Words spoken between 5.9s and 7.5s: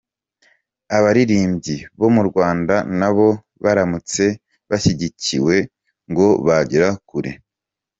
ngo bagera kure.